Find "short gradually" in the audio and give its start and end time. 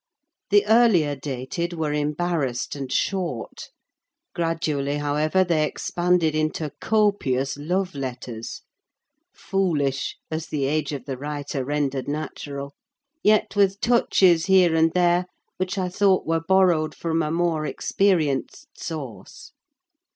2.91-4.97